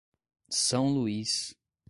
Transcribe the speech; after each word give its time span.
São 0.49 0.87
Luiz 0.89 1.55